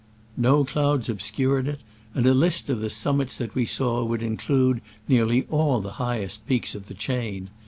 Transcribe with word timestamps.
No 0.35 0.63
clouds 0.65 1.09
obscured 1.09 1.67
it, 1.67 1.81
and 2.15 2.25
a 2.25 2.33
list 2.33 2.71
of 2.71 2.81
the 2.81 2.89
summits 2.89 3.37
that 3.37 3.53
we 3.53 3.67
saw 3.67 4.03
would 4.03 4.23
include 4.23 4.81
nearly 5.07 5.45
all 5.51 5.79
the 5.79 5.91
highest 6.01 6.47
peaks 6.47 6.73
of 6.73 6.87
the 6.87 6.95
chain. 6.95 7.51